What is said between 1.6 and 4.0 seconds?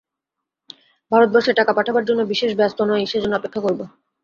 পাঠাবার জন্য বিশেষ ব্যস্ত নই, সেজন্য অপেক্ষা করব।